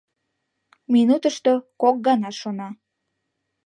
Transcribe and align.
Минутышто 0.93 1.53
кок 1.81 1.95
гана 2.07 2.29
шона. 2.39 2.69